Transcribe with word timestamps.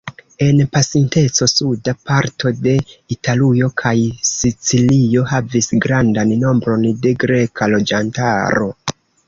En 0.43 0.61
pasinteco 0.75 1.47
suda 1.51 1.93
parto 2.11 2.53
de 2.67 2.73
Italujo 3.17 3.69
kaj 3.83 3.93
Sicilio 4.31 5.29
havis 5.35 5.71
grandan 5.87 6.35
nombron 6.47 6.91
de 7.07 7.15
greka 7.29 7.73
loĝantaro. 7.79 8.75